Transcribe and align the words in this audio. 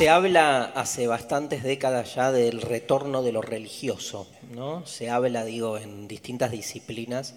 Se 0.00 0.08
habla 0.08 0.64
hace 0.64 1.06
bastantes 1.06 1.62
décadas 1.62 2.14
ya 2.14 2.32
del 2.32 2.62
retorno 2.62 3.22
de 3.22 3.32
lo 3.32 3.42
religioso, 3.42 4.26
¿no? 4.50 4.86
Se 4.86 5.10
habla, 5.10 5.44
digo, 5.44 5.76
en 5.76 6.08
distintas 6.08 6.52
disciplinas, 6.52 7.34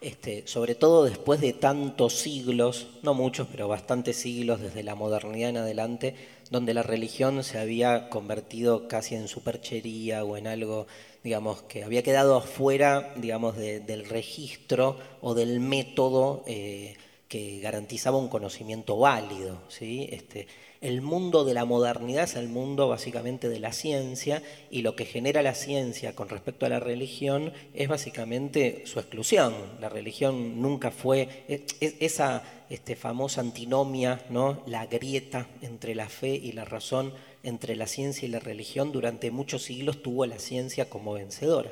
este, 0.00 0.46
sobre 0.46 0.74
todo 0.74 1.04
después 1.04 1.42
de 1.42 1.52
tantos 1.52 2.14
siglos, 2.14 2.88
no 3.02 3.12
muchos, 3.12 3.48
pero 3.48 3.68
bastantes 3.68 4.16
siglos 4.16 4.62
desde 4.62 4.82
la 4.82 4.94
modernidad 4.94 5.50
en 5.50 5.56
adelante, 5.58 6.14
donde 6.50 6.72
la 6.72 6.82
religión 6.82 7.44
se 7.44 7.58
había 7.58 8.08
convertido 8.08 8.88
casi 8.88 9.14
en 9.14 9.28
superchería 9.28 10.24
o 10.24 10.38
en 10.38 10.46
algo, 10.46 10.86
digamos, 11.22 11.64
que 11.64 11.84
había 11.84 12.02
quedado 12.02 12.36
afuera, 12.36 13.12
digamos, 13.16 13.58
del 13.58 14.06
registro 14.06 14.96
o 15.20 15.34
del 15.34 15.60
método 15.60 16.44
eh, 16.46 16.96
que 17.28 17.60
garantizaba 17.60 18.18
un 18.18 18.28
conocimiento 18.28 18.96
válido, 18.98 19.58
¿sí? 19.68 20.08
Este, 20.12 20.46
el 20.80 21.00
mundo 21.00 21.44
de 21.44 21.54
la 21.54 21.64
modernidad 21.64 22.24
es 22.24 22.36
el 22.36 22.48
mundo 22.48 22.86
básicamente 22.86 23.48
de 23.48 23.58
la 23.58 23.72
ciencia 23.72 24.42
y 24.70 24.82
lo 24.82 24.94
que 24.94 25.06
genera 25.06 25.42
la 25.42 25.54
ciencia 25.54 26.14
con 26.14 26.28
respecto 26.28 26.66
a 26.66 26.68
la 26.68 26.80
religión 26.80 27.52
es 27.74 27.88
básicamente 27.88 28.82
su 28.84 29.00
exclusión. 29.00 29.54
La 29.80 29.88
religión 29.88 30.60
nunca 30.60 30.90
fue 30.90 31.44
esa 31.80 32.42
este, 32.68 32.94
famosa 32.94 33.40
antinomia, 33.40 34.24
¿no? 34.28 34.62
la 34.66 34.86
grieta 34.86 35.48
entre 35.62 35.94
la 35.94 36.08
fe 36.08 36.34
y 36.34 36.52
la 36.52 36.64
razón, 36.64 37.12
entre 37.42 37.74
la 37.74 37.86
ciencia 37.86 38.28
y 38.28 38.30
la 38.30 38.40
religión, 38.40 38.92
durante 38.92 39.30
muchos 39.30 39.62
siglos 39.62 40.02
tuvo 40.02 40.26
la 40.26 40.38
ciencia 40.38 40.90
como 40.90 41.14
vencedora. 41.14 41.70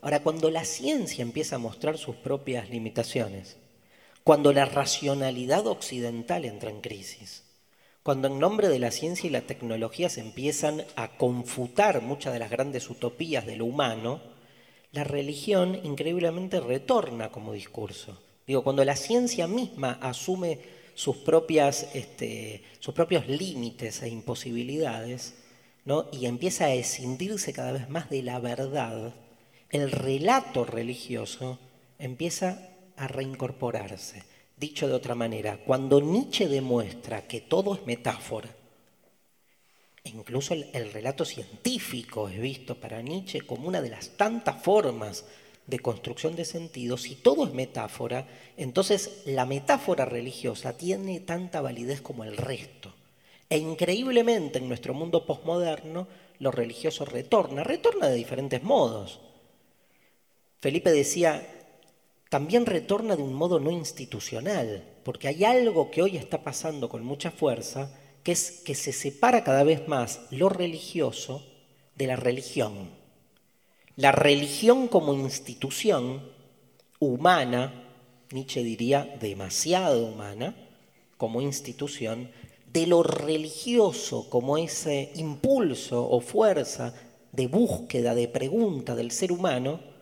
Ahora, 0.00 0.22
cuando 0.22 0.50
la 0.50 0.64
ciencia 0.64 1.22
empieza 1.22 1.56
a 1.56 1.58
mostrar 1.58 1.98
sus 1.98 2.14
propias 2.16 2.68
limitaciones, 2.68 3.56
cuando 4.24 4.54
la 4.54 4.64
racionalidad 4.64 5.66
occidental 5.66 6.46
entra 6.46 6.70
en 6.70 6.80
crisis, 6.80 7.44
cuando 8.02 8.28
en 8.28 8.38
nombre 8.38 8.68
de 8.68 8.78
la 8.78 8.90
ciencia 8.90 9.26
y 9.26 9.30
la 9.30 9.42
tecnología 9.42 10.08
se 10.08 10.22
empiezan 10.22 10.82
a 10.96 11.16
confutar 11.18 12.00
muchas 12.00 12.32
de 12.32 12.38
las 12.38 12.50
grandes 12.50 12.88
utopías 12.88 13.44
de 13.44 13.56
lo 13.56 13.66
humano, 13.66 14.22
la 14.92 15.04
religión 15.04 15.78
increíblemente 15.84 16.60
retorna 16.60 17.30
como 17.30 17.52
discurso. 17.52 18.18
Digo, 18.46 18.64
cuando 18.64 18.84
la 18.84 18.96
ciencia 18.96 19.46
misma 19.46 19.98
asume 20.00 20.58
sus, 20.94 21.16
propias, 21.18 21.88
este, 21.94 22.62
sus 22.78 22.94
propios 22.94 23.28
límites 23.28 24.02
e 24.02 24.08
imposibilidades, 24.08 25.34
¿no? 25.84 26.06
y 26.12 26.26
empieza 26.26 26.66
a 26.66 26.74
escindirse 26.74 27.52
cada 27.52 27.72
vez 27.72 27.90
más 27.90 28.08
de 28.08 28.22
la 28.22 28.38
verdad, 28.38 29.12
el 29.68 29.90
relato 29.90 30.64
religioso 30.64 31.58
empieza 31.98 32.73
a 32.96 33.08
reincorporarse. 33.08 34.22
Dicho 34.56 34.86
de 34.86 34.94
otra 34.94 35.14
manera, 35.14 35.58
cuando 35.64 36.00
Nietzsche 36.00 36.48
demuestra 36.48 37.26
que 37.26 37.40
todo 37.40 37.74
es 37.74 37.84
metáfora, 37.86 38.48
e 40.04 40.10
incluso 40.10 40.54
el, 40.54 40.92
relato 40.92 41.24
científico 41.24 42.28
es 42.28 42.38
visto 42.38 42.74
para 42.76 43.00
Nietzsche 43.00 43.40
como 43.40 43.68
una 43.68 43.80
de 43.80 43.90
las 43.90 44.10
tantas 44.10 44.62
formas 44.62 45.24
de 45.66 45.78
construcción 45.78 46.36
de 46.36 46.44
sentido, 46.44 46.98
si 46.98 47.14
todo 47.16 47.46
es 47.46 47.54
metáfora, 47.54 48.28
entonces 48.56 49.22
la 49.24 49.46
metáfora 49.46 50.04
religiosa 50.04 50.76
tiene 50.76 51.20
tanta 51.20 51.62
validez 51.62 52.02
como 52.02 52.22
el 52.24 52.36
resto. 52.36 52.94
E 53.48 53.56
increíblemente 53.58 54.58
en 54.58 54.68
nuestro 54.68 54.92
mundo 54.92 55.24
posmoderno 55.24 56.06
lo 56.38 56.50
religioso 56.50 57.06
retorna, 57.06 57.64
retorna 57.64 58.08
de 58.08 58.16
diferentes 58.16 58.62
modos. 58.62 59.20
Felipe 60.60 60.92
decía, 60.92 61.53
también 62.34 62.66
retorna 62.66 63.14
de 63.14 63.22
un 63.22 63.32
modo 63.32 63.60
no 63.60 63.70
institucional, 63.70 64.82
porque 65.04 65.28
hay 65.28 65.44
algo 65.44 65.92
que 65.92 66.02
hoy 66.02 66.16
está 66.16 66.42
pasando 66.42 66.88
con 66.88 67.04
mucha 67.04 67.30
fuerza, 67.30 67.96
que 68.24 68.32
es 68.32 68.60
que 68.64 68.74
se 68.74 68.92
separa 68.92 69.44
cada 69.44 69.62
vez 69.62 69.86
más 69.86 70.22
lo 70.32 70.48
religioso 70.48 71.46
de 71.94 72.08
la 72.08 72.16
religión. 72.16 72.90
La 73.94 74.10
religión 74.10 74.88
como 74.88 75.14
institución 75.14 76.28
humana, 76.98 77.84
Nietzsche 78.32 78.64
diría 78.64 79.16
demasiado 79.20 80.04
humana, 80.04 80.56
como 81.16 81.40
institución, 81.40 82.32
de 82.66 82.88
lo 82.88 83.04
religioso 83.04 84.28
como 84.28 84.58
ese 84.58 85.12
impulso 85.14 86.10
o 86.10 86.20
fuerza 86.20 86.96
de 87.30 87.46
búsqueda, 87.46 88.12
de 88.16 88.26
pregunta 88.26 88.96
del 88.96 89.12
ser 89.12 89.30
humano, 89.30 89.93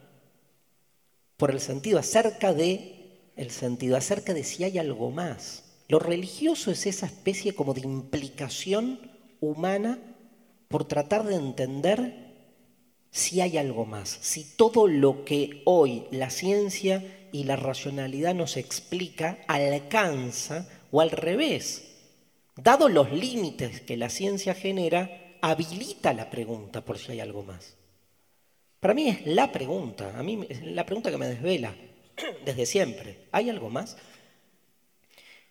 por 1.43 1.51
el 1.51 1.59
sentido 1.59 1.99
acerca 1.99 2.55
de 2.55 3.33
el 3.35 3.51
sentido 3.51 3.97
acerca 3.97 4.33
de 4.33 4.45
si 4.45 4.63
hay 4.63 4.79
algo 4.79 5.11
más. 5.11 5.65
Lo 5.89 5.99
religioso 5.99 6.71
es 6.71 6.87
esa 6.87 7.07
especie 7.07 7.53
como 7.53 7.75
de 7.75 7.81
implicación 7.81 9.11
humana 9.41 9.99
por 10.69 10.85
tratar 10.85 11.25
de 11.25 11.35
entender 11.35 12.15
si 13.11 13.41
hay 13.41 13.59
algo 13.59 13.87
más, 13.87 14.19
si 14.21 14.45
todo 14.55 14.87
lo 14.87 15.25
que 15.25 15.63
hoy 15.65 16.05
la 16.13 16.31
ciencia 16.31 17.29
y 17.33 17.43
la 17.43 17.57
racionalidad 17.57 18.37
nos 18.37 18.57
explica 18.57 19.39
alcanza 19.49 20.69
o 20.93 21.01
al 21.01 21.11
revés. 21.11 21.89
Dado 22.55 22.89
los 22.89 23.11
límites 23.11 23.81
que 23.81 23.97
la 23.97 24.11
ciencia 24.11 24.55
genera, 24.55 25.11
habilita 25.41 26.13
la 26.13 26.31
pregunta 26.31 26.85
por 26.85 26.99
si 26.99 27.11
hay 27.11 27.19
algo 27.19 27.43
más. 27.43 27.82
Para 28.83 28.95
mí 28.95 29.09
es 29.09 29.25
la 29.27 29.53
pregunta, 29.53 30.19
a 30.19 30.25
mí 30.25 30.45
es 30.49 30.61
la 30.65 30.85
pregunta 30.85 31.13
que 31.13 31.17
me 31.17 31.29
desvela 31.29 31.73
desde 32.45 32.67
siempre. 32.67 33.29
¿Hay 33.31 33.49
algo 33.49 33.71
más? 33.71 33.97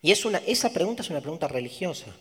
Y 0.01 0.11
es 0.11 0.25
una, 0.25 0.39
esa 0.39 0.73
pregunta 0.73 1.01
es 1.01 1.09
una 1.11 1.21
pregunta 1.21 1.47
religiosa. 1.47 2.13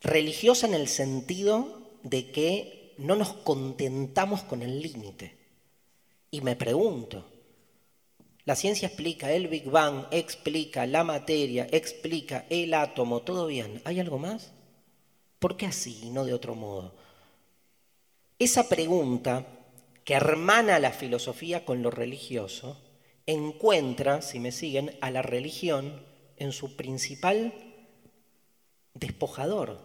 Religiosa 0.00 0.68
en 0.68 0.74
el 0.74 0.86
sentido 0.86 1.90
de 2.04 2.30
que 2.30 2.94
no 2.96 3.16
nos 3.16 3.32
contentamos 3.32 4.44
con 4.44 4.62
el 4.62 4.80
límite. 4.80 5.36
Y 6.30 6.42
me 6.42 6.54
pregunto, 6.54 7.26
la 8.44 8.54
ciencia 8.54 8.86
explica 8.86 9.32
el 9.32 9.48
Big 9.48 9.68
Bang, 9.68 10.06
explica 10.12 10.86
la 10.86 11.02
materia, 11.02 11.66
explica 11.72 12.46
el 12.50 12.72
átomo, 12.74 13.22
todo 13.22 13.48
bien. 13.48 13.82
¿Hay 13.84 13.98
algo 13.98 14.20
más? 14.20 14.52
¿Por 15.40 15.56
qué 15.56 15.66
así 15.66 15.98
y 16.04 16.10
no 16.10 16.24
de 16.24 16.34
otro 16.34 16.54
modo? 16.54 16.94
Esa 18.38 18.68
pregunta 18.68 19.58
que 20.04 20.14
hermana 20.14 20.78
la 20.78 20.90
filosofía 20.90 21.64
con 21.64 21.82
lo 21.82 21.90
religioso, 21.90 22.80
encuentra, 23.26 24.22
si 24.22 24.40
me 24.40 24.52
siguen, 24.52 24.96
a 25.00 25.10
la 25.10 25.22
religión 25.22 26.04
en 26.36 26.52
su 26.52 26.76
principal 26.76 27.52
despojador. 28.94 29.80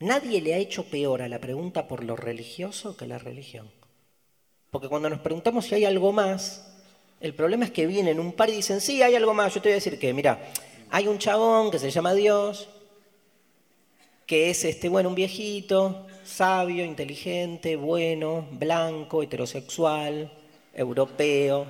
Nadie 0.00 0.40
le 0.40 0.54
ha 0.54 0.58
hecho 0.58 0.84
peor 0.84 1.22
a 1.22 1.28
la 1.28 1.40
pregunta 1.40 1.88
por 1.88 2.04
lo 2.04 2.16
religioso 2.16 2.96
que 2.96 3.06
la 3.06 3.18
religión. 3.18 3.70
Porque 4.70 4.88
cuando 4.88 5.08
nos 5.08 5.20
preguntamos 5.20 5.66
si 5.66 5.76
hay 5.76 5.84
algo 5.84 6.12
más, 6.12 6.74
el 7.20 7.34
problema 7.34 7.64
es 7.64 7.70
que 7.70 7.86
vienen 7.86 8.20
un 8.20 8.32
par 8.32 8.50
y 8.50 8.56
dicen, 8.56 8.80
sí, 8.80 9.02
hay 9.02 9.14
algo 9.14 9.32
más. 9.32 9.54
Yo 9.54 9.62
te 9.62 9.68
voy 9.68 9.74
a 9.74 9.76
decir 9.76 9.98
que, 9.98 10.12
mira, 10.12 10.50
hay 10.90 11.08
un 11.08 11.18
chabón 11.18 11.70
que 11.70 11.78
se 11.78 11.90
llama 11.90 12.12
Dios, 12.12 12.68
que 14.26 14.50
es 14.50 14.64
este, 14.64 14.88
bueno, 14.88 15.08
un 15.08 15.14
viejito, 15.14 16.06
sabio, 16.24 16.84
inteligente, 16.84 17.76
bueno, 17.76 18.46
blanco, 18.52 19.22
heterosexual, 19.22 20.32
europeo, 20.72 21.66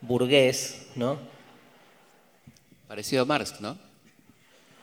burgués, 0.00 0.86
¿no? 0.94 1.18
Parecido 2.86 3.22
a 3.22 3.24
Marx, 3.24 3.60
¿no? 3.60 3.78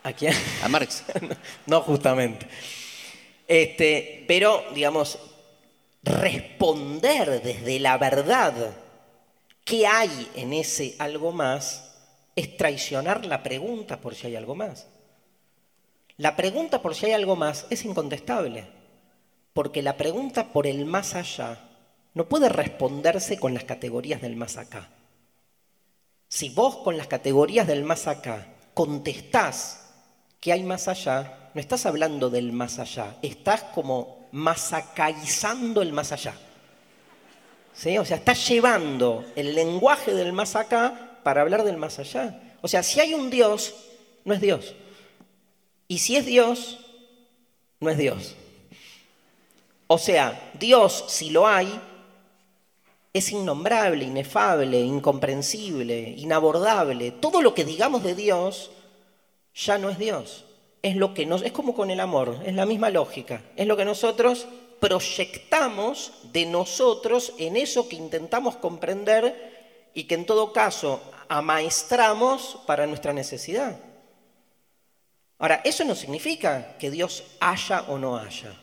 ¿A 0.04 0.14
quién? 0.14 0.34
A 0.64 0.68
Marx. 0.68 1.04
no, 1.68 1.82
justamente. 1.82 2.48
Este, 3.48 4.26
pero, 4.28 4.64
digamos, 4.74 5.20
responder 6.04 7.42
desde 7.44 7.80
la 7.80 7.98
verdad 7.98 8.74
qué 9.64 9.86
hay 9.86 10.28
en 10.36 10.54
ese 10.54 10.96
algo 10.98 11.32
más 11.32 11.92
es 12.36 12.58
traicionar 12.58 13.26
la 13.26 13.44
pregunta 13.44 14.00
por 14.00 14.16
si 14.16 14.28
hay 14.28 14.36
algo 14.36 14.56
más. 14.56 14.88
La 16.22 16.36
pregunta 16.36 16.84
por 16.84 16.94
si 16.94 17.08
hay 17.08 17.14
algo 17.14 17.36
más 17.36 17.66
es 17.72 17.84
incontestable, 17.84 18.68
porque 19.54 19.82
la 19.82 19.98
pregunta 19.98 20.50
por 20.54 20.68
el 20.68 20.86
más 20.86 21.16
allá 21.16 21.58
no 22.14 22.30
puede 22.30 22.48
responderse 22.48 23.40
con 23.40 23.56
las 23.56 23.64
categorías 23.64 24.22
del 24.22 24.36
más 24.36 24.58
acá. 24.58 24.90
Si 26.30 26.50
vos 26.50 26.78
con 26.84 26.96
las 26.96 27.08
categorías 27.08 27.66
del 27.66 27.84
más 27.84 28.06
acá 28.06 28.50
contestás 28.76 29.96
que 30.40 30.54
hay 30.54 30.62
más 30.62 30.88
allá, 30.88 31.50
no 31.56 31.60
estás 31.60 31.88
hablando 31.88 32.30
del 32.30 32.52
más 32.52 32.78
allá, 32.78 33.16
estás 33.24 33.64
como 33.74 34.28
masacaizando 34.32 35.82
el 35.82 35.92
más 35.92 36.12
allá. 36.12 36.36
O 38.00 38.06
sea, 38.06 38.18
estás 38.18 38.48
llevando 38.48 39.26
el 39.36 39.56
lenguaje 39.56 40.14
del 40.14 40.34
más 40.34 40.56
acá 40.56 41.18
para 41.24 41.42
hablar 41.42 41.64
del 41.64 41.78
más 41.78 41.98
allá. 41.98 42.40
O 42.62 42.68
sea, 42.68 42.84
si 42.84 43.00
hay 43.00 43.16
un 43.16 43.32
Dios, 43.32 43.74
no 44.24 44.36
es 44.36 44.42
Dios. 44.42 44.76
Y 45.92 45.98
si 45.98 46.16
es 46.16 46.26
Dios, 46.26 46.80
no 47.82 47.90
es 47.90 47.98
Dios. 47.98 48.38
O 49.88 49.98
sea, 49.98 50.54
Dios, 50.58 51.04
si 51.10 51.32
lo 51.32 51.46
hay, 51.46 51.68
es 53.12 53.30
innombrable, 53.34 54.06
inefable, 54.06 54.80
incomprensible, 54.80 56.16
inabordable. 56.16 57.12
Todo 57.12 57.42
lo 57.42 57.54
que 57.54 57.66
digamos 57.66 58.04
de 58.04 58.16
Dios 58.16 58.72
ya 59.54 59.78
no 59.78 59.90
es 59.90 60.00
Dios. 60.00 60.46
es 60.82 60.96
lo 60.96 61.14
que 61.14 61.24
es 61.24 61.52
como 61.52 61.76
con 61.76 61.92
el 61.92 62.00
amor, 62.00 62.40
es 62.46 62.56
la 62.56 62.66
misma 62.66 62.90
lógica, 62.90 63.42
es 63.58 63.68
lo 63.68 63.76
que 63.76 63.84
nosotros 63.84 64.48
proyectamos 64.80 66.14
de 66.32 66.46
nosotros 66.46 67.34
en 67.38 67.58
eso 67.58 67.90
que 67.90 67.98
intentamos 67.98 68.56
comprender 68.56 69.90
y 69.94 70.06
que 70.06 70.16
en 70.16 70.26
todo 70.26 70.54
caso 70.54 71.02
amaestramos 71.28 72.60
para 72.66 72.88
nuestra 72.88 73.12
necesidad. 73.12 73.91
Ahora, 75.42 75.62
eso 75.64 75.84
no 75.84 75.96
significa 75.96 76.78
que 76.78 76.92
Dios 76.92 77.24
haya 77.40 77.82
o 77.88 77.98
no 77.98 78.16
haya. 78.16 78.54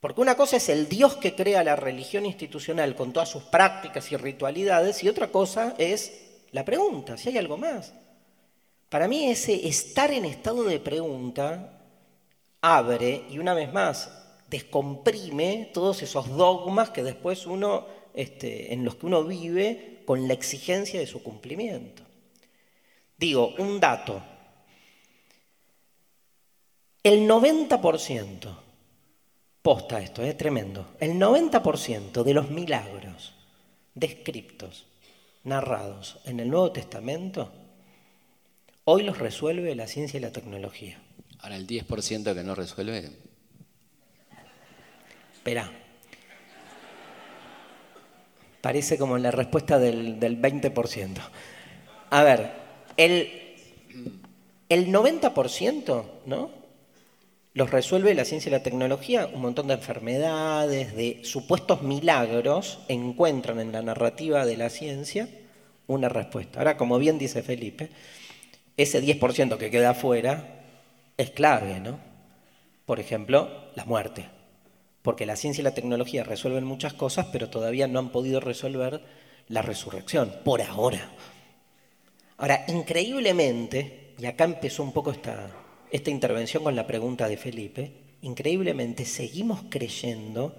Porque 0.00 0.20
una 0.20 0.36
cosa 0.36 0.56
es 0.56 0.68
el 0.68 0.88
Dios 0.88 1.14
que 1.14 1.36
crea 1.36 1.62
la 1.62 1.76
religión 1.76 2.26
institucional 2.26 2.96
con 2.96 3.12
todas 3.12 3.28
sus 3.28 3.44
prácticas 3.44 4.10
y 4.10 4.16
ritualidades 4.16 5.04
y 5.04 5.08
otra 5.08 5.28
cosa 5.28 5.76
es 5.78 6.12
la 6.50 6.64
pregunta, 6.64 7.16
si 7.16 7.28
hay 7.28 7.38
algo 7.38 7.56
más. 7.56 7.94
Para 8.88 9.06
mí 9.06 9.30
ese 9.30 9.68
estar 9.68 10.10
en 10.10 10.24
estado 10.24 10.64
de 10.64 10.80
pregunta 10.80 11.80
abre 12.60 13.26
y 13.30 13.38
una 13.38 13.54
vez 13.54 13.72
más 13.72 14.10
descomprime 14.50 15.70
todos 15.72 16.02
esos 16.02 16.28
dogmas 16.36 16.90
que 16.90 17.04
después 17.04 17.46
uno, 17.46 17.86
este, 18.14 18.74
en 18.74 18.84
los 18.84 18.96
que 18.96 19.06
uno 19.06 19.22
vive 19.22 20.02
con 20.04 20.26
la 20.26 20.34
exigencia 20.34 20.98
de 20.98 21.06
su 21.06 21.22
cumplimiento. 21.22 22.02
Digo, 23.16 23.54
un 23.58 23.78
dato. 23.78 24.33
El 27.04 27.28
90%, 27.28 28.56
posta 29.60 30.00
esto, 30.00 30.22
es 30.22 30.38
tremendo, 30.38 30.94
el 31.00 31.20
90% 31.20 32.22
de 32.22 32.32
los 32.32 32.48
milagros 32.48 33.34
descriptos, 33.94 34.86
narrados 35.42 36.18
en 36.24 36.40
el 36.40 36.48
Nuevo 36.48 36.72
Testamento, 36.72 37.52
hoy 38.84 39.02
los 39.02 39.18
resuelve 39.18 39.74
la 39.74 39.86
ciencia 39.86 40.16
y 40.16 40.22
la 40.22 40.32
tecnología. 40.32 40.98
Ahora 41.40 41.56
el 41.56 41.66
10% 41.66 42.34
que 42.34 42.42
no 42.42 42.54
resuelve, 42.54 43.10
Espera. 45.34 45.70
Parece 48.62 48.96
como 48.96 49.18
la 49.18 49.30
respuesta 49.30 49.78
del, 49.78 50.18
20%. 50.18 51.18
A 52.08 52.22
ver, 52.22 52.50
el, 52.96 53.56
el 54.70 54.86
90%, 54.90 56.04
¿no? 56.24 56.63
Los 57.54 57.70
resuelve 57.70 58.14
la 58.14 58.24
ciencia 58.26 58.50
y 58.50 58.52
la 58.52 58.62
tecnología, 58.62 59.30
un 59.32 59.40
montón 59.40 59.68
de 59.68 59.74
enfermedades, 59.74 60.94
de 60.94 61.20
supuestos 61.22 61.82
milagros, 61.82 62.80
encuentran 62.88 63.60
en 63.60 63.72
la 63.72 63.80
narrativa 63.80 64.44
de 64.44 64.56
la 64.56 64.68
ciencia 64.68 65.28
una 65.86 66.08
respuesta. 66.08 66.58
Ahora, 66.58 66.76
como 66.76 66.98
bien 66.98 67.16
dice 67.16 67.42
Felipe, 67.42 67.90
ese 68.76 69.02
10% 69.02 69.56
que 69.56 69.70
queda 69.70 69.90
afuera 69.90 70.64
es 71.16 71.30
clave, 71.30 71.80
¿no? 71.80 71.98
Por 72.84 73.00
ejemplo, 73.00 73.70
la 73.76 73.84
muerte 73.84 74.26
porque 75.04 75.26
la 75.26 75.36
ciencia 75.36 75.60
y 75.60 75.64
la 75.64 75.74
tecnología 75.74 76.24
resuelven 76.24 76.64
muchas 76.64 76.94
cosas, 76.94 77.26
pero 77.30 77.50
todavía 77.50 77.86
no 77.86 77.98
han 77.98 78.08
podido 78.08 78.40
resolver 78.40 79.02
la 79.48 79.60
resurrección, 79.60 80.32
por 80.42 80.62
ahora. 80.62 81.10
Ahora, 82.38 82.64
increíblemente, 82.68 84.14
y 84.18 84.24
acá 84.24 84.44
empezó 84.44 84.82
un 84.82 84.94
poco 84.94 85.10
esta, 85.10 85.50
esta 85.90 86.10
intervención 86.10 86.64
con 86.64 86.76
la 86.76 86.86
pregunta 86.86 87.28
de 87.28 87.36
Felipe, 87.36 87.92
increíblemente 88.22 89.04
seguimos 89.04 89.62
creyendo 89.68 90.54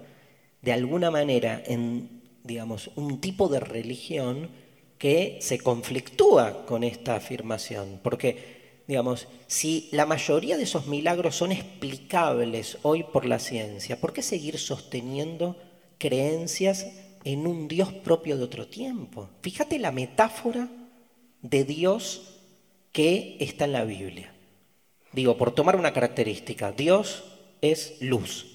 de 0.62 0.72
alguna 0.72 1.10
manera 1.10 1.62
en, 1.66 2.22
digamos, 2.44 2.90
un 2.96 3.20
tipo 3.20 3.48
de 3.48 3.60
religión 3.60 4.50
que 4.98 5.38
se 5.40 5.58
conflictúa 5.58 6.64
con 6.64 6.84
esta 6.84 7.16
afirmación, 7.16 8.00
porque 8.02 8.56
Digamos, 8.86 9.26
si 9.48 9.88
la 9.90 10.06
mayoría 10.06 10.56
de 10.56 10.62
esos 10.62 10.86
milagros 10.86 11.34
son 11.34 11.50
explicables 11.50 12.78
hoy 12.82 13.02
por 13.02 13.26
la 13.26 13.40
ciencia, 13.40 14.00
¿por 14.00 14.12
qué 14.12 14.22
seguir 14.22 14.58
sosteniendo 14.58 15.56
creencias 15.98 16.86
en 17.24 17.48
un 17.48 17.66
Dios 17.66 17.92
propio 17.92 18.36
de 18.36 18.44
otro 18.44 18.68
tiempo? 18.68 19.28
Fíjate 19.42 19.80
la 19.80 19.90
metáfora 19.90 20.68
de 21.42 21.64
Dios 21.64 22.38
que 22.92 23.36
está 23.40 23.64
en 23.64 23.72
la 23.72 23.84
Biblia. 23.84 24.32
Digo, 25.16 25.38
por 25.38 25.54
tomar 25.54 25.76
una 25.76 25.94
característica, 25.94 26.72
Dios 26.72 27.24
es 27.62 27.94
luz. 28.02 28.48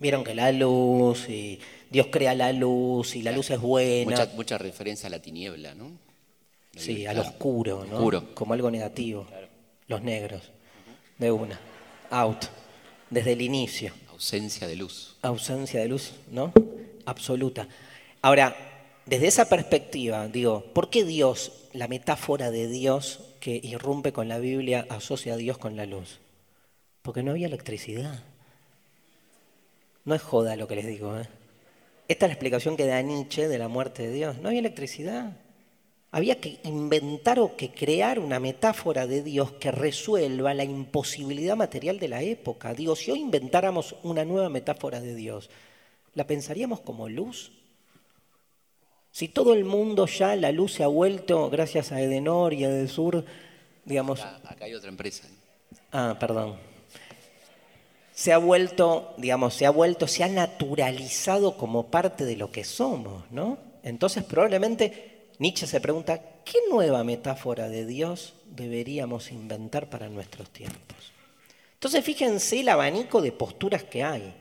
Vieron 0.00 0.24
que 0.24 0.34
la 0.34 0.50
luz 0.50 1.28
y 1.28 1.60
Dios 1.90 2.08
crea 2.10 2.34
la 2.34 2.52
luz 2.52 3.14
y 3.14 3.22
la 3.22 3.30
luz 3.30 3.50
es 3.50 3.60
buena. 3.60 4.10
Mucha, 4.10 4.32
mucha 4.34 4.58
referencia 4.58 5.06
a 5.06 5.10
la 5.10 5.22
tiniebla, 5.22 5.76
¿no? 5.76 5.92
Sí, 6.74 7.06
al 7.06 7.20
oscuro, 7.20 7.86
¿no? 7.88 8.34
Como 8.34 8.52
algo 8.52 8.68
negativo. 8.68 9.28
Los 9.86 10.02
negros. 10.02 10.42
De 11.18 11.30
una. 11.30 11.60
Out. 12.10 12.46
Desde 13.08 13.34
el 13.34 13.42
inicio. 13.42 13.92
Ausencia 14.10 14.66
de 14.66 14.74
luz. 14.74 15.18
Ausencia 15.22 15.78
de 15.78 15.86
luz, 15.86 16.14
¿no? 16.32 16.52
Absoluta. 17.06 17.68
Ahora, 18.22 18.56
desde 19.06 19.28
esa 19.28 19.48
perspectiva, 19.48 20.26
digo, 20.26 20.64
¿por 20.74 20.90
qué 20.90 21.04
Dios, 21.04 21.52
la 21.72 21.86
metáfora 21.86 22.50
de 22.50 22.66
Dios 22.66 23.20
que 23.44 23.60
irrumpe 23.62 24.14
con 24.14 24.26
la 24.26 24.38
Biblia, 24.38 24.86
asocia 24.88 25.34
a 25.34 25.36
Dios 25.36 25.58
con 25.58 25.76
la 25.76 25.84
luz? 25.84 26.18
Porque 27.02 27.22
no 27.22 27.32
había 27.32 27.46
electricidad. 27.46 28.22
No 30.06 30.14
es 30.14 30.22
joda 30.22 30.56
lo 30.56 30.66
que 30.66 30.76
les 30.76 30.86
digo. 30.86 31.14
¿eh? 31.18 31.28
Esta 32.08 32.24
es 32.24 32.30
la 32.30 32.32
explicación 32.32 32.74
que 32.74 32.86
da 32.86 33.02
Nietzsche 33.02 33.46
de 33.46 33.58
la 33.58 33.68
muerte 33.68 34.04
de 34.06 34.14
Dios. 34.14 34.38
No 34.38 34.48
había 34.48 34.60
electricidad. 34.60 35.36
Había 36.10 36.40
que 36.40 36.58
inventar 36.64 37.38
o 37.38 37.54
que 37.54 37.70
crear 37.70 38.18
una 38.18 38.40
metáfora 38.40 39.06
de 39.06 39.22
Dios 39.22 39.52
que 39.52 39.70
resuelva 39.70 40.54
la 40.54 40.64
imposibilidad 40.64 41.54
material 41.54 41.98
de 41.98 42.08
la 42.08 42.22
época. 42.22 42.72
Digo, 42.72 42.96
si 42.96 43.10
hoy 43.10 43.20
inventáramos 43.20 43.94
una 44.04 44.24
nueva 44.24 44.48
metáfora 44.48 45.02
de 45.02 45.14
Dios, 45.14 45.50
¿la 46.14 46.26
pensaríamos 46.26 46.80
como 46.80 47.10
luz? 47.10 47.52
Si 49.14 49.28
todo 49.28 49.54
el 49.54 49.64
mundo 49.64 50.06
ya 50.06 50.34
la 50.34 50.50
luz 50.50 50.72
se 50.72 50.82
ha 50.82 50.88
vuelto, 50.88 51.48
gracias 51.48 51.92
a 51.92 52.00
Edenor 52.00 52.52
y 52.52 52.64
a 52.64 52.68
Edesur, 52.68 53.24
digamos... 53.84 54.20
Acá, 54.20 54.64
hay 54.64 54.74
otra 54.74 54.88
empresa. 54.88 55.28
Ah, 55.92 56.16
perdón. 56.18 56.56
Se 58.12 58.32
ha 58.32 58.38
vuelto, 58.38 59.14
digamos, 59.16 59.54
se 59.54 59.66
ha 59.66 59.70
vuelto, 59.70 60.08
se 60.08 60.24
ha 60.24 60.28
naturalizado 60.28 61.56
como 61.56 61.92
parte 61.92 62.24
de 62.24 62.34
lo 62.34 62.50
que 62.50 62.64
somos, 62.64 63.22
¿no? 63.30 63.58
Entonces 63.84 64.24
probablemente 64.24 65.28
Nietzsche 65.38 65.68
se 65.68 65.80
pregunta, 65.80 66.20
¿qué 66.44 66.58
nueva 66.68 67.04
metáfora 67.04 67.68
de 67.68 67.86
Dios 67.86 68.34
deberíamos 68.46 69.30
inventar 69.30 69.88
para 69.90 70.08
nuestros 70.08 70.50
tiempos? 70.50 71.12
Entonces 71.74 72.04
fíjense 72.04 72.58
el 72.58 72.68
abanico 72.68 73.22
de 73.22 73.30
posturas 73.30 73.84
que 73.84 74.02
hay. 74.02 74.34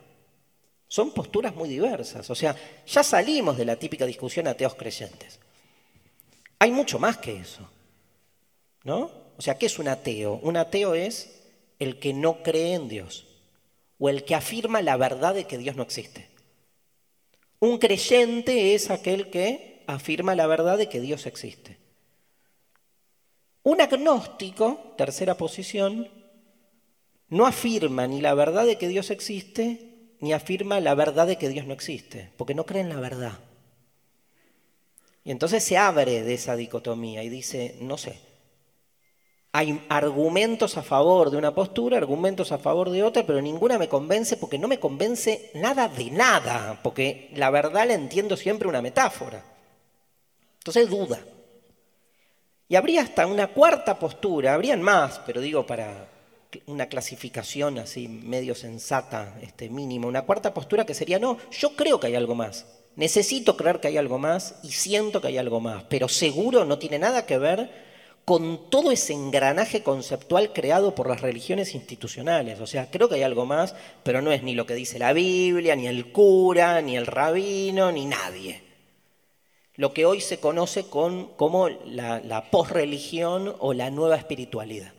Son 0.93 1.09
posturas 1.09 1.55
muy 1.55 1.69
diversas. 1.69 2.29
O 2.29 2.35
sea, 2.35 2.55
ya 2.85 3.01
salimos 3.01 3.57
de 3.57 3.65
la 3.65 3.77
típica 3.77 4.05
discusión 4.05 4.47
ateos 4.47 4.75
creyentes. 4.75 5.39
Hay 6.59 6.69
mucho 6.69 6.99
más 6.99 7.17
que 7.17 7.35
eso. 7.35 7.67
¿No? 8.83 9.09
O 9.35 9.41
sea, 9.41 9.57
¿qué 9.57 9.65
es 9.65 9.79
un 9.79 9.87
ateo? 9.87 10.39
Un 10.43 10.55
ateo 10.55 10.93
es 10.93 11.41
el 11.79 11.97
que 11.97 12.13
no 12.13 12.43
cree 12.43 12.75
en 12.75 12.89
Dios 12.89 13.25
o 13.97 14.07
el 14.07 14.23
que 14.23 14.35
afirma 14.35 14.83
la 14.83 14.95
verdad 14.95 15.33
de 15.33 15.45
que 15.45 15.57
Dios 15.57 15.75
no 15.75 15.81
existe. 15.81 16.29
Un 17.59 17.79
creyente 17.79 18.75
es 18.75 18.91
aquel 18.91 19.31
que 19.31 19.83
afirma 19.87 20.35
la 20.35 20.45
verdad 20.45 20.77
de 20.77 20.89
que 20.89 21.01
Dios 21.01 21.25
existe. 21.25 21.79
Un 23.63 23.81
agnóstico, 23.81 24.93
tercera 24.95 25.37
posición, 25.37 26.07
no 27.29 27.47
afirma 27.47 28.05
ni 28.05 28.21
la 28.21 28.35
verdad 28.35 28.67
de 28.67 28.77
que 28.77 28.89
Dios 28.89 29.09
existe, 29.09 29.92
ni 30.23 30.31
afirma 30.31 30.79
la 30.79 30.95
verdad 30.95 31.27
de 31.27 31.35
que 31.35 31.49
Dios 31.49 31.65
no 31.65 31.73
existe, 31.73 32.29
porque 32.37 32.55
no 32.55 32.65
cree 32.65 32.79
en 32.79 32.87
la 32.87 33.01
verdad. 33.01 33.39
Y 35.25 35.31
entonces 35.31 35.65
se 35.65 35.75
abre 35.75 36.23
de 36.23 36.33
esa 36.33 36.55
dicotomía 36.55 37.23
y 37.23 37.27
dice, 37.27 37.75
no 37.81 37.97
sé, 37.97 38.21
hay 39.51 39.85
argumentos 39.89 40.77
a 40.77 40.81
favor 40.81 41.29
de 41.29 41.35
una 41.35 41.53
postura, 41.53 41.97
argumentos 41.97 42.53
a 42.53 42.57
favor 42.57 42.89
de 42.89 43.03
otra, 43.03 43.25
pero 43.25 43.41
ninguna 43.41 43.77
me 43.77 43.89
convence 43.89 44.37
porque 44.37 44.57
no 44.57 44.69
me 44.69 44.79
convence 44.79 45.51
nada 45.55 45.89
de 45.89 46.09
nada, 46.09 46.79
porque 46.81 47.29
la 47.33 47.49
verdad 47.49 47.85
la 47.85 47.95
entiendo 47.95 48.37
siempre 48.37 48.69
una 48.69 48.81
metáfora. 48.81 49.43
Entonces 50.59 50.89
duda. 50.89 51.19
Y 52.69 52.77
habría 52.77 53.01
hasta 53.01 53.27
una 53.27 53.47
cuarta 53.47 53.99
postura, 53.99 54.53
habrían 54.53 54.81
más, 54.81 55.19
pero 55.25 55.41
digo 55.41 55.65
para 55.65 56.12
una 56.67 56.87
clasificación 56.87 57.79
así 57.79 58.07
medio 58.07 58.55
sensata, 58.55 59.37
este 59.41 59.69
mínimo, 59.69 60.07
una 60.07 60.23
cuarta 60.23 60.53
postura 60.53 60.85
que 60.85 60.93
sería, 60.93 61.19
no, 61.19 61.37
yo 61.51 61.75
creo 61.75 61.99
que 61.99 62.07
hay 62.07 62.15
algo 62.15 62.35
más. 62.35 62.65
Necesito 62.95 63.57
creer 63.57 63.79
que 63.79 63.87
hay 63.87 63.97
algo 63.97 64.19
más 64.19 64.55
y 64.63 64.71
siento 64.71 65.21
que 65.21 65.27
hay 65.27 65.37
algo 65.37 65.59
más, 65.59 65.83
pero 65.89 66.07
seguro 66.07 66.65
no 66.65 66.77
tiene 66.77 66.99
nada 66.99 67.25
que 67.25 67.37
ver 67.37 67.93
con 68.25 68.69
todo 68.69 68.91
ese 68.91 69.13
engranaje 69.13 69.83
conceptual 69.83 70.53
creado 70.53 70.95
por 70.95 71.09
las 71.09 71.21
religiones 71.21 71.75
institucionales. 71.75 72.59
O 72.59 72.67
sea, 72.67 72.89
creo 72.89 73.09
que 73.09 73.15
hay 73.15 73.23
algo 73.23 73.45
más, 73.45 73.75
pero 74.03 74.21
no 74.21 74.31
es 74.31 74.43
ni 74.43 74.53
lo 74.53 74.65
que 74.65 74.75
dice 74.75 74.99
la 74.99 75.11
Biblia, 75.11 75.75
ni 75.75 75.87
el 75.87 76.11
cura, 76.11 76.81
ni 76.81 76.95
el 76.95 77.05
rabino, 77.05 77.91
ni 77.91 78.05
nadie 78.05 78.63
lo 79.75 79.93
que 79.93 80.05
hoy 80.05 80.21
se 80.21 80.39
conoce 80.39 80.85
con, 80.85 81.27
como 81.35 81.69
la, 81.69 82.19
la 82.19 82.49
posreligión 82.51 83.55
o 83.59 83.73
la 83.73 83.89
nueva 83.89 84.15
espiritualidad. 84.15 84.93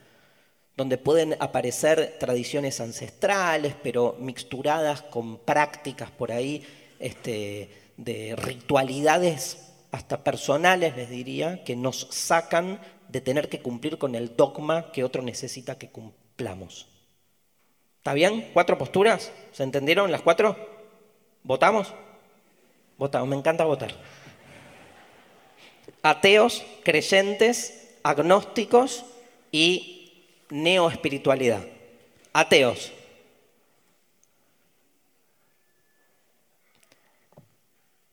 Donde 0.77 0.99
pueden 0.99 1.37
aparecer 1.39 2.17
tradiciones 2.19 2.81
ancestrales, 2.81 3.75
pero 3.83 4.17
mixturadas 4.19 5.03
con 5.03 5.39
prácticas 5.39 6.11
por 6.11 6.33
ahí 6.33 6.65
este, 6.99 7.71
de 7.97 8.35
ritualidades 8.37 9.73
hasta 9.93 10.25
personales, 10.25 10.97
les 10.97 11.09
diría, 11.09 11.63
que 11.63 11.77
nos 11.77 12.09
sacan 12.11 12.81
de 13.09 13.21
tener 13.21 13.49
que 13.49 13.61
cumplir 13.61 13.99
con 13.99 14.17
el 14.17 14.37
dogma 14.37 14.91
que 14.91 15.05
otro 15.05 15.23
necesita 15.23 15.79
que 15.79 15.91
cumplamos. 15.91 16.89
¿Está 17.99 18.13
bien? 18.13 18.51
¿Cuatro 18.53 18.77
posturas? 18.77 19.31
¿Se 19.53 19.63
entendieron 19.63 20.11
las 20.11 20.23
cuatro? 20.23 20.57
¿Votamos? 21.45 21.95
Votamos, 22.99 23.29
me 23.29 23.37
encanta 23.37 23.65
votar. 23.65 23.93
Ateos, 26.03 26.65
creyentes, 26.83 27.97
agnósticos 28.03 29.05
y 29.53 30.04
neoespiritualidad. 30.51 31.65
Ateos. 32.33 32.93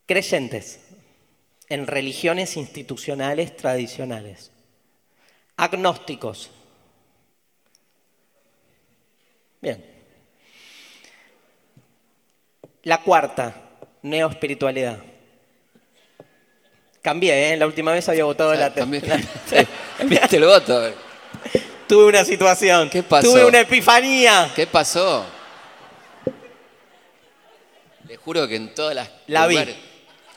Creyentes 0.05 0.79
en 1.69 1.87
religiones 1.87 2.57
institucionales 2.57 3.55
tradicionales. 3.55 4.51
Agnósticos. 5.55 6.51
Bien. 9.61 9.85
La 12.83 13.01
cuarta, 13.01 13.55
neoespiritualidad. 14.01 14.99
Cambié, 17.01 17.53
¿eh? 17.53 17.57
La 17.57 17.65
última 17.65 17.93
vez 17.93 18.07
había 18.09 18.25
votado 18.25 18.53
la... 18.53 18.73
Cambiaste 18.73 19.67
el 20.37 20.45
voto. 20.45 21.10
Tuve 21.91 22.05
una 22.05 22.23
situación. 22.23 22.89
¿Qué 22.89 23.03
pasó? 23.03 23.29
Tuve 23.29 23.43
una 23.43 23.59
epifanía. 23.59 24.49
¿Qué 24.55 24.65
pasó? 24.65 25.25
Le 28.07 28.15
juro 28.15 28.47
que 28.47 28.55
en 28.55 28.73
todas 28.73 28.95
las 28.95 29.09
La 29.27 29.45
vi. 29.45 29.55
lugares, 29.55 29.75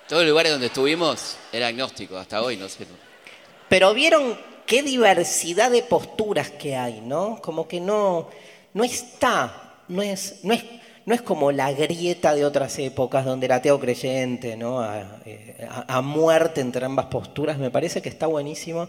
todos 0.08 0.22
los 0.22 0.30
lugares 0.30 0.50
donde 0.50 0.66
estuvimos 0.66 1.36
era 1.52 1.68
agnóstico, 1.68 2.16
hasta 2.16 2.42
hoy, 2.42 2.56
no 2.56 2.68
sé. 2.68 2.86
Pero 3.68 3.94
vieron 3.94 4.36
qué 4.66 4.82
diversidad 4.82 5.70
de 5.70 5.84
posturas 5.84 6.50
que 6.50 6.74
hay, 6.74 7.00
¿no? 7.02 7.40
Como 7.40 7.68
que 7.68 7.80
no, 7.80 8.28
no 8.72 8.82
está, 8.82 9.74
no 9.86 10.02
es, 10.02 10.40
no 10.42 10.54
es, 10.54 10.64
no 11.06 11.14
es 11.14 11.22
como 11.22 11.52
la 11.52 11.70
grieta 11.72 12.34
de 12.34 12.44
otras 12.44 12.76
épocas 12.80 13.24
donde 13.24 13.46
era 13.46 13.56
ateo 13.56 13.78
creyente, 13.78 14.56
¿no? 14.56 14.80
A, 14.80 15.20
eh, 15.24 15.64
a- 15.70 15.98
a 15.98 16.00
muerte 16.00 16.60
entre 16.60 16.84
ambas 16.84 17.06
posturas. 17.06 17.58
Me 17.58 17.70
parece 17.70 18.02
que 18.02 18.08
está 18.08 18.26
buenísimo 18.26 18.88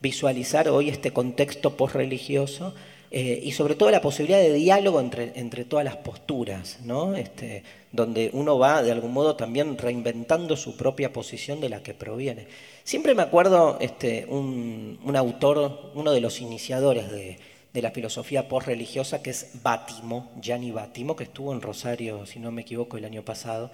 visualizar 0.00 0.68
hoy 0.68 0.88
este 0.88 1.12
contexto 1.12 1.76
posreligioso 1.76 2.74
eh, 3.10 3.40
y 3.42 3.52
sobre 3.52 3.74
todo 3.74 3.90
la 3.90 4.00
posibilidad 4.00 4.38
de 4.38 4.52
diálogo 4.52 5.00
entre, 5.00 5.32
entre 5.36 5.64
todas 5.64 5.84
las 5.84 5.96
posturas, 5.96 6.80
¿no? 6.82 7.14
Este, 7.14 7.62
donde 7.92 8.30
uno 8.32 8.58
va 8.58 8.82
de 8.82 8.90
algún 8.90 9.12
modo 9.12 9.36
también 9.36 9.78
reinventando 9.78 10.56
su 10.56 10.76
propia 10.76 11.12
posición 11.12 11.60
de 11.60 11.68
la 11.68 11.82
que 11.82 11.94
proviene. 11.94 12.48
Siempre 12.82 13.14
me 13.14 13.22
acuerdo 13.22 13.78
este, 13.80 14.26
un, 14.28 14.98
un 15.04 15.16
autor, 15.16 15.92
uno 15.94 16.12
de 16.12 16.20
los 16.20 16.40
iniciadores 16.40 17.10
de, 17.12 17.38
de 17.72 17.82
la 17.82 17.90
filosofía 17.90 18.48
posreligiosa, 18.48 19.22
que 19.22 19.30
es 19.30 19.60
Bátimo, 19.62 20.32
Gianni 20.40 20.70
Bátimo, 20.70 21.16
que 21.16 21.24
estuvo 21.24 21.52
en 21.52 21.60
Rosario, 21.60 22.24
si 22.24 22.38
no 22.38 22.50
me 22.50 22.62
equivoco, 22.62 22.96
el 22.96 23.04
año 23.04 23.22
pasado, 23.24 23.70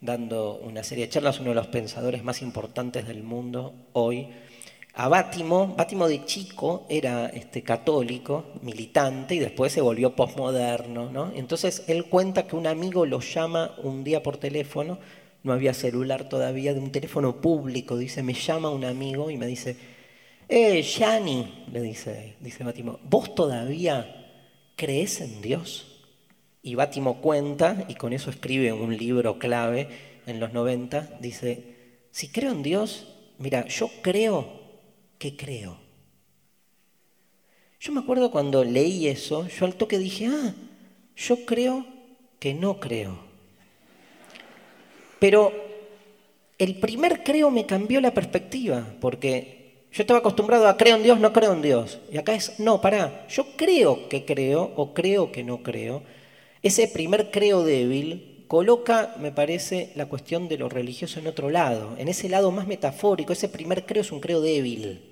dando 0.00 0.60
una 0.62 0.82
serie 0.82 1.06
de 1.06 1.10
charlas, 1.10 1.40
uno 1.40 1.50
de 1.50 1.56
los 1.56 1.66
pensadores 1.66 2.22
más 2.22 2.42
importantes 2.42 3.06
del 3.06 3.22
mundo 3.22 3.74
hoy. 3.92 4.28
A 5.00 5.06
Bátimo, 5.06 5.76
Bátimo 5.76 6.08
de 6.08 6.24
chico 6.24 6.84
era 6.88 7.28
este, 7.28 7.62
católico, 7.62 8.46
militante, 8.62 9.36
y 9.36 9.38
después 9.38 9.72
se 9.72 9.80
volvió 9.80 10.16
posmoderno. 10.16 11.08
¿no? 11.08 11.30
Entonces 11.36 11.84
él 11.86 12.06
cuenta 12.06 12.48
que 12.48 12.56
un 12.56 12.66
amigo 12.66 13.06
lo 13.06 13.20
llama 13.20 13.76
un 13.84 14.02
día 14.02 14.24
por 14.24 14.38
teléfono, 14.38 14.98
no 15.44 15.52
había 15.52 15.72
celular 15.72 16.28
todavía, 16.28 16.74
de 16.74 16.80
un 16.80 16.90
teléfono 16.90 17.40
público, 17.40 17.96
dice, 17.96 18.24
me 18.24 18.34
llama 18.34 18.70
un 18.70 18.84
amigo 18.84 19.30
y 19.30 19.36
me 19.36 19.46
dice, 19.46 19.76
eh, 20.48 20.82
Gianni, 20.82 21.66
le 21.72 21.80
dice, 21.80 22.34
dice 22.40 22.64
Bátimo, 22.64 22.98
¿vos 23.04 23.36
todavía 23.36 24.32
crees 24.74 25.20
en 25.20 25.40
Dios? 25.40 26.00
Y 26.60 26.74
Bátimo 26.74 27.20
cuenta, 27.20 27.84
y 27.86 27.94
con 27.94 28.12
eso 28.12 28.30
escribe 28.30 28.72
un 28.72 28.96
libro 28.96 29.38
clave 29.38 29.88
en 30.26 30.40
los 30.40 30.52
90, 30.52 31.18
dice, 31.20 31.76
si 32.10 32.32
creo 32.32 32.50
en 32.50 32.64
Dios, 32.64 33.06
mira, 33.38 33.64
yo 33.68 33.88
creo 34.02 34.66
que 35.18 35.36
creo. 35.36 35.78
Yo 37.80 37.92
me 37.92 38.00
acuerdo 38.00 38.30
cuando 38.30 38.64
leí 38.64 39.06
eso, 39.06 39.46
yo 39.46 39.66
al 39.66 39.74
toque 39.76 39.98
dije, 39.98 40.26
ah, 40.26 40.54
yo 41.16 41.44
creo 41.46 41.86
que 42.38 42.54
no 42.54 42.80
creo. 42.80 43.18
Pero 45.18 45.52
el 46.58 46.80
primer 46.80 47.22
creo 47.22 47.50
me 47.50 47.66
cambió 47.66 48.00
la 48.00 48.12
perspectiva, 48.12 48.94
porque 49.00 49.86
yo 49.92 50.02
estaba 50.02 50.20
acostumbrado 50.20 50.68
a 50.68 50.76
creo 50.76 50.96
en 50.96 51.02
Dios, 51.02 51.20
no 51.20 51.32
creo 51.32 51.52
en 51.52 51.62
Dios. 51.62 52.00
Y 52.10 52.18
acá 52.18 52.34
es, 52.34 52.58
no, 52.58 52.80
pará, 52.80 53.26
yo 53.28 53.56
creo 53.56 54.08
que 54.08 54.24
creo 54.24 54.72
o 54.76 54.92
creo 54.92 55.32
que 55.32 55.44
no 55.44 55.62
creo. 55.62 56.02
Ese 56.62 56.88
primer 56.88 57.30
creo 57.30 57.62
débil 57.62 58.44
coloca, 58.48 59.14
me 59.20 59.30
parece, 59.30 59.92
la 59.94 60.06
cuestión 60.06 60.48
de 60.48 60.58
lo 60.58 60.68
religioso 60.68 61.20
en 61.20 61.28
otro 61.28 61.50
lado, 61.50 61.94
en 61.98 62.08
ese 62.08 62.28
lado 62.28 62.50
más 62.50 62.66
metafórico. 62.66 63.32
Ese 63.32 63.48
primer 63.48 63.86
creo 63.86 64.02
es 64.02 64.10
un 64.10 64.20
creo 64.20 64.40
débil. 64.40 65.07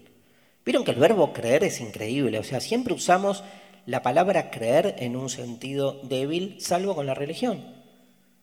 Vieron 0.67 0.83
que 0.83 0.91
el 0.91 0.99
verbo 0.99 1.33
creer 1.33 1.63
es 1.63 1.81
increíble, 1.81 2.41
o 2.41 2.43
sea, 2.43 2.59
siempre 2.59 2.93
usamos 2.93 3.45
la 3.87 4.03
palabra 4.03 4.51
creer 4.51 4.97
en 4.99 5.15
un 5.15 5.31
sentido 5.31 6.01
débil, 6.03 6.57
salvo 6.61 6.97
con 6.97 7.07
la 7.07 7.15
religión. 7.15 7.65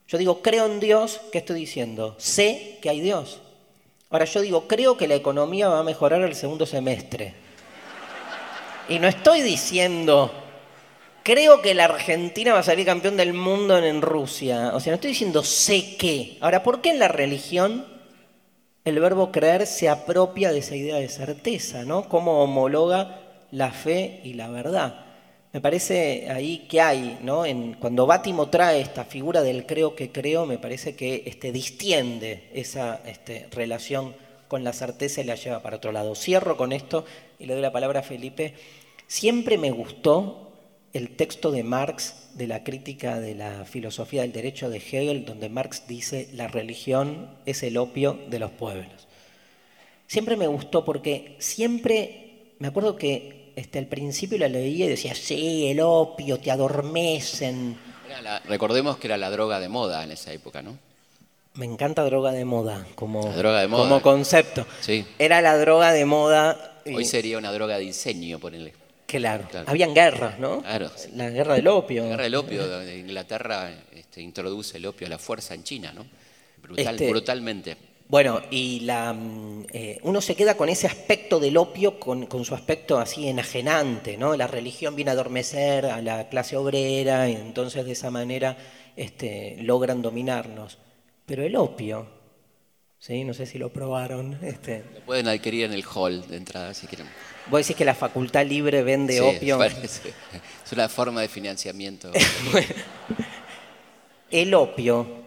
Yo 0.08 0.18
digo, 0.18 0.42
creo 0.42 0.66
en 0.68 0.80
Dios, 0.80 1.20
¿qué 1.34 1.40
estoy 1.40 1.60
diciendo? 1.60 2.16
Sé 2.20 2.80
que 2.82 2.90
hay 2.90 3.02
Dios. 3.02 3.42
Ahora 4.10 4.24
yo 4.24 4.40
digo, 4.40 4.70
creo 4.70 4.96
que 4.96 5.10
la 5.10 5.16
economía 5.16 5.68
va 5.68 5.80
a 5.80 5.84
mejorar 5.84 6.22
el 6.22 6.34
segundo 6.34 6.66
semestre. 6.66 7.34
Y 8.88 9.00
no 9.00 9.10
estoy 9.10 9.42
diciendo, 9.42 10.32
creo 11.24 11.62
que 11.62 11.74
la 11.74 11.86
Argentina 11.86 12.54
va 12.54 12.60
a 12.60 12.64
salir 12.64 12.86
campeón 12.86 13.18
del 13.18 13.34
mundo 13.34 13.78
en, 13.78 14.02
Rusia. 14.02 14.72
O 14.74 14.80
sea, 14.80 14.92
no 14.92 14.96
estoy 14.96 15.10
diciendo 15.10 15.44
sé 15.44 15.98
que. 15.98 16.38
Ahora, 16.40 16.64
¿por 16.64 16.80
qué 16.80 16.92
en 16.92 17.00
la 17.00 17.10
religión 17.10 17.86
el 18.86 19.00
verbo 19.00 19.32
creer 19.32 19.66
se 19.66 19.88
apropia 19.90 20.52
de 20.52 20.60
esa 20.60 20.76
idea 20.76 20.98
de 20.98 21.08
certeza, 21.08 21.86
¿no? 21.86 22.10
Cómo 22.10 22.44
homologa 22.44 23.22
la 23.52 23.72
fe 23.72 24.22
y 24.24 24.34
la 24.34 24.50
verdad. 24.50 25.06
Me 25.54 25.62
parece 25.62 26.30
ahí 26.32 26.66
que 26.68 26.82
hay, 26.82 27.20
¿no? 27.22 27.46
En, 27.46 27.76
cuando 27.76 28.08
Bátimo 28.08 28.50
trae 28.50 28.82
esta 28.82 29.06
figura 29.06 29.42
del 29.42 29.66
creo 29.66 29.96
que 29.96 30.12
creo, 30.12 30.46
me 30.46 30.58
parece 30.58 30.96
que 30.96 31.24
este, 31.28 31.52
distiende 31.52 32.50
esa 32.54 33.02
este, 33.06 33.48
relación 33.52 34.16
con 34.48 34.64
la 34.64 34.74
certeza 34.74 35.22
y 35.22 35.26
la 35.26 35.36
lleva 35.36 35.62
para 35.62 35.78
otro 35.78 35.92
lado. 35.92 36.16
Cierro 36.16 36.58
con 36.58 36.74
esto 36.74 37.06
y 37.40 37.46
le 37.46 37.54
doy 37.54 37.62
la 37.62 37.72
palabra 37.72 38.02
a 38.02 38.04
Felipe. 38.04 38.56
Siempre 39.08 39.58
me 39.58 39.72
gustó 39.72 40.53
el 40.94 41.16
texto 41.16 41.52
de 41.52 41.64
Marx 41.64 42.14
de 42.36 42.48
la 42.48 42.64
crítica 42.64 43.20
de 43.20 43.36
la 43.36 43.66
filosofía 43.66 44.22
del 44.22 44.32
derecho 44.32 44.70
de 44.70 44.78
Hegel, 44.78 45.26
donde 45.26 45.50
Marx 45.50 45.84
dice 45.88 46.30
la 46.34 46.48
religión 46.48 47.30
es 47.46 47.64
el 47.64 47.78
opio 47.78 48.20
de 48.30 48.40
los 48.40 48.52
pueblos. 48.52 49.08
Siempre 50.08 50.36
me 50.38 50.48
gustó 50.48 50.86
porque 50.86 51.36
siempre, 51.40 52.54
me 52.60 52.68
acuerdo 52.68 52.96
que 52.96 53.52
este, 53.56 53.80
al 53.80 53.88
principio 53.88 54.38
la 54.38 54.48
leía 54.48 54.86
y 54.86 54.90
decía, 54.90 55.16
sí, 55.16 55.68
el 55.68 55.80
opio, 55.80 56.40
te 56.40 56.52
adormecen. 56.52 57.78
La- 58.22 58.40
recordemos 58.42 58.98
que 58.98 59.08
era 59.08 59.18
la 59.18 59.30
droga 59.32 59.60
de 59.60 59.70
moda 59.70 60.04
en 60.04 60.12
esa 60.12 60.32
época, 60.34 60.62
¿no? 60.62 60.78
Me 61.56 61.66
encanta 61.66 62.04
droga 62.04 62.32
de 62.32 62.46
moda 62.46 62.86
como, 62.96 63.32
droga 63.34 63.62
de 63.62 63.68
moda. 63.68 63.84
como 63.84 64.02
concepto. 64.02 64.66
Sí. 64.82 65.06
Era 65.20 65.42
la 65.42 65.58
droga 65.58 65.92
de 65.94 66.06
moda. 66.06 66.82
y- 66.86 66.96
Hoy 66.96 67.06
sería 67.06 67.38
una 67.38 67.52
droga 67.52 67.78
de 67.78 67.84
diseño, 67.86 68.40
ponele. 68.40 68.74
Claro, 69.20 69.48
Claro. 69.50 69.70
habían 69.70 69.94
guerras, 69.94 70.40
¿no? 70.40 70.62
Claro. 70.62 70.92
La 71.16 71.30
guerra 71.30 71.56
del 71.56 71.68
opio. 71.68 72.04
La 72.04 72.10
guerra 72.10 72.24
del 72.24 72.36
opio, 72.36 72.94
Inglaterra 72.94 73.72
este, 73.94 74.22
introduce 74.22 74.78
el 74.78 74.86
opio 74.86 75.08
a 75.08 75.10
la 75.10 75.18
fuerza 75.18 75.54
en 75.54 75.64
China, 75.64 75.92
¿no? 75.94 76.06
Brutal, 76.62 76.96
Este- 76.96 77.10
Brutalmente. 77.10 77.78
Bueno, 78.08 78.42
y 78.52 78.82
la, 78.82 79.12
mm, 79.14 79.66
eh, 79.74 80.00
uno 80.04 80.22
se 80.22 80.36
queda 80.36 80.56
con 80.56 80.70
ese 80.70 80.86
aspecto 80.88 81.40
del 81.40 81.58
opio, 81.58 82.00
con, 82.00 82.26
con 82.28 82.46
su 82.46 82.54
aspecto 82.54 83.00
así 83.00 83.28
enajenante, 83.28 84.18
¿no? 84.18 84.36
La 84.36 84.46
religión 84.46 84.96
viene 84.96 85.10
a 85.12 85.14
adormecer 85.14 85.86
a 85.88 86.02
la 86.02 86.30
clase 86.30 86.56
obrera 86.58 87.28
y 87.30 87.34
entonces 87.36 87.86
de 87.86 87.94
esa 87.94 88.12
manera 88.12 88.58
este, 88.98 89.56
logran 89.62 90.02
dominarnos. 90.02 90.78
Pero 91.26 91.44
el 91.44 91.56
opio, 91.56 92.06
¿sí? 93.04 93.26
No 93.26 93.34
sé 93.34 93.46
si 93.46 93.58
lo 93.58 93.72
probaron. 93.72 94.40
Este, 94.42 94.84
Lo 94.94 95.02
pueden 95.02 95.28
adquirir 95.28 95.66
en 95.66 95.74
el 95.74 95.84
hall 95.84 96.26
de 96.28 96.38
entrada 96.38 96.74
si 96.74 96.88
quieren. 96.88 97.08
Vos 97.48 97.60
decís 97.60 97.76
que 97.76 97.84
la 97.84 97.96
facultad 97.96 98.46
libre 98.46 98.82
vende 98.84 99.14
Sí, 99.14 99.20
opio. 99.20 99.58
parece. 99.60 100.14
Es 100.66 100.72
una 100.72 100.88
forma 100.88 101.22
de 101.22 101.28
financiamiento. 101.28 102.12
El 104.32 104.54
opio 104.54 105.26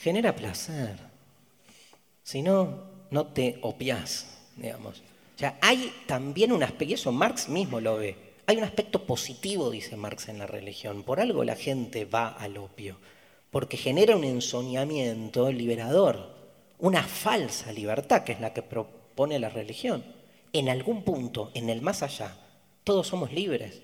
genera 0.00 0.34
placer. 0.34 0.96
Si 2.22 2.42
no, 2.42 2.84
no 3.10 3.26
te 3.26 3.58
opiás, 3.62 4.38
digamos. 4.56 5.00
O 5.36 5.38
sea, 5.38 5.58
hay 5.60 5.92
también 6.06 6.50
un 6.50 6.62
aspecto, 6.62 6.84
y 6.84 6.94
eso 6.94 7.12
Marx 7.12 7.48
mismo 7.48 7.80
lo 7.80 7.96
ve, 7.98 8.16
hay 8.46 8.56
un 8.56 8.64
aspecto 8.64 9.04
positivo, 9.04 9.70
dice 9.70 9.96
Marx, 9.96 10.28
en 10.28 10.38
la 10.38 10.46
religión. 10.46 11.04
Por 11.04 11.20
algo 11.20 11.44
la 11.44 11.54
gente 11.54 12.06
va 12.06 12.28
al 12.28 12.56
opio, 12.56 12.96
porque 13.50 13.76
genera 13.76 14.16
un 14.16 14.24
ensoñamiento 14.24 15.52
liberador, 15.52 16.37
una 16.78 17.02
falsa 17.02 17.72
libertad, 17.72 18.24
que 18.24 18.32
es 18.32 18.40
la 18.40 18.52
que 18.52 18.62
propone 18.62 19.38
la 19.38 19.48
religión. 19.48 20.04
En 20.52 20.68
algún 20.68 21.02
punto, 21.02 21.50
en 21.54 21.68
el 21.68 21.82
más 21.82 22.02
allá, 22.02 22.36
todos 22.84 23.08
somos 23.08 23.32
libres. 23.32 23.82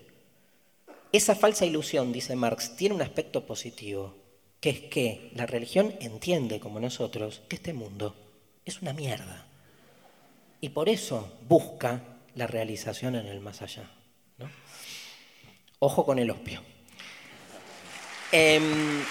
Esa 1.12 1.34
falsa 1.34 1.66
ilusión, 1.66 2.12
dice 2.12 2.36
Marx, 2.36 2.76
tiene 2.76 2.94
un 2.94 3.02
aspecto 3.02 3.46
positivo, 3.46 4.16
que 4.60 4.70
es 4.70 4.80
que 4.80 5.30
la 5.34 5.46
religión 5.46 5.94
entiende, 6.00 6.60
como 6.60 6.80
nosotros, 6.80 7.42
que 7.48 7.56
este 7.56 7.72
mundo 7.72 8.16
es 8.64 8.80
una 8.80 8.92
mierda. 8.92 9.46
Y 10.60 10.70
por 10.70 10.88
eso 10.88 11.36
busca 11.48 12.00
la 12.34 12.46
realización 12.46 13.16
en 13.16 13.26
el 13.26 13.40
más 13.40 13.62
allá. 13.62 13.90
Ojo 15.78 16.06
con 16.06 16.18
el 16.18 16.30
opio. 16.30 16.62
Em, 18.32 19.04